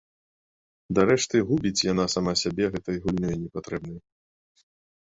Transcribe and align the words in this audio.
Дарэшты 0.99 1.43
губіць 1.51 1.85
яна 1.91 2.09
сама 2.15 2.33
сябе 2.45 2.65
гэтай 2.77 2.97
гульнёй 3.05 3.35
непатрэбнай. 3.47 3.99